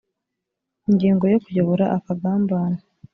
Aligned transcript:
ingingo 0.87 1.23
ya 1.31 1.39
kuyobora 1.43 1.85
akagambane 1.97 2.79